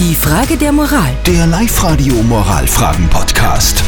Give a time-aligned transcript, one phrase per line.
[0.00, 1.10] Die Frage der Moral.
[1.26, 3.82] Der Live-Radio Moralfragen-Podcast.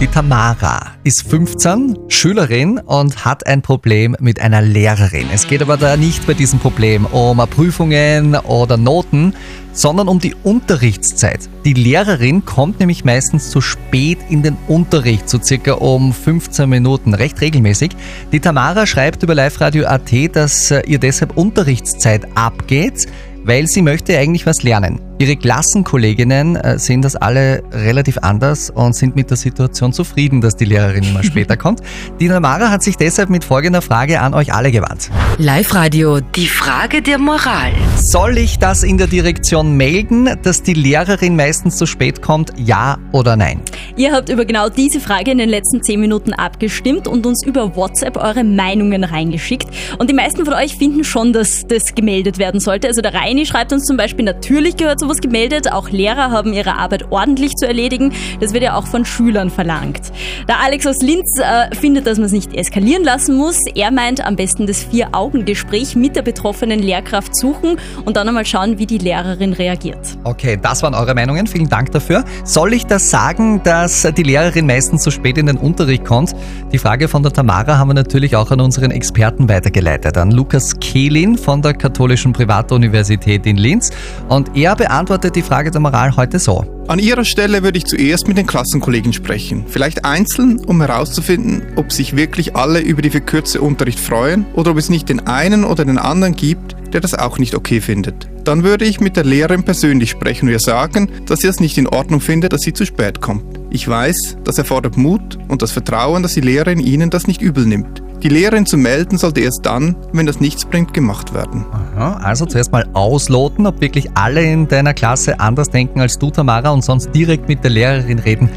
[0.00, 5.28] Die Tamara ist 15, Schülerin und hat ein Problem mit einer Lehrerin.
[5.32, 9.32] Es geht aber da nicht bei diesem Problem um Prüfungen oder Noten,
[9.72, 11.48] sondern um die Unterrichtszeit.
[11.64, 17.14] Die Lehrerin kommt nämlich meistens zu spät in den Unterricht, so circa um 15 Minuten,
[17.14, 17.92] recht regelmäßig.
[18.32, 23.06] Die Tamara schreibt über Live Radio AT, dass äh, ihr deshalb Unterrichtszeit abgeht,
[23.44, 25.00] weil sie möchte eigentlich was lernen.
[25.22, 30.56] Ihre Klassenkolleginnen äh, sehen das alle relativ anders und sind mit der Situation zufrieden, dass
[30.56, 31.80] die Lehrerin immer später kommt.
[32.18, 35.12] Die Tamara hat sich deshalb mit folgender Frage an euch alle gewandt.
[35.38, 36.18] Live-Radio.
[36.18, 37.70] Die Frage der Moral.
[37.94, 42.98] Soll ich das in der Direktion melden, dass die Lehrerin meistens zu spät kommt, ja
[43.12, 43.60] oder nein?
[43.96, 47.76] Ihr habt über genau diese Frage in den letzten 10 Minuten abgestimmt und uns über
[47.76, 49.68] WhatsApp eure Meinungen reingeschickt.
[49.98, 52.88] Und die meisten von euch finden schon, dass das gemeldet werden sollte.
[52.88, 55.72] Also der Reini schreibt uns zum Beispiel, natürlich gehört sowas gemeldet.
[55.72, 58.12] Auch Lehrer haben ihre Arbeit ordentlich zu erledigen.
[58.40, 60.12] Das wird ja auch von Schülern verlangt.
[60.48, 63.58] Der Alex aus Linz äh, findet, dass man es nicht eskalieren lassen muss.
[63.74, 68.78] Er meint, am besten das Vier-Augen-Gespräch mit der betroffenen Lehrkraft suchen und dann einmal schauen,
[68.78, 69.98] wie die Lehrerin reagiert.
[70.24, 71.46] Okay, das waren eure Meinungen.
[71.46, 72.24] Vielen Dank dafür.
[72.44, 76.34] Soll ich das sagen, dass die Lehrerin meistens zu spät in den Unterricht kommt?
[76.72, 80.78] Die Frage von der Tamara haben wir natürlich auch an unseren Experten weitergeleitet, an Lukas
[80.80, 83.90] Kehlin von der Katholischen Privatuniversität in Linz.
[84.28, 86.66] Und er beantwortet die Frage der Moral heute so.
[86.86, 89.64] An Ihrer Stelle würde ich zuerst mit den Klassenkollegen sprechen.
[89.66, 94.76] Vielleicht einzeln, um herauszufinden, ob sich wirklich alle über die verkürzte Unterricht freuen oder ob
[94.76, 98.28] es nicht den einen oder den anderen gibt, der das auch nicht okay findet.
[98.44, 101.78] Dann würde ich mit der Lehrerin persönlich sprechen und ihr sagen, dass sie es nicht
[101.78, 103.44] in Ordnung findet, dass sie zu spät kommt.
[103.70, 107.64] Ich weiß, das erfordert Mut und das Vertrauen, dass die Lehrerin Ihnen das nicht übel
[107.64, 108.01] nimmt.
[108.22, 111.66] Die Lehrerin zu melden sollte erst dann, wenn das nichts bringt, gemacht werden.
[111.72, 116.30] Aha, also zuerst mal ausloten, ob wirklich alle in deiner Klasse anders denken als du,
[116.30, 118.48] Tamara, und sonst direkt mit der Lehrerin reden.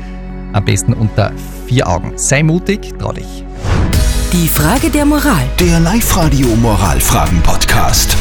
[0.53, 1.31] Am besten unter
[1.65, 2.13] vier Augen.
[2.15, 3.43] Sei mutig, trau dich.
[4.33, 5.45] Die Frage der Moral.
[5.59, 8.15] Der Live-Radio Moralfragen-Podcast.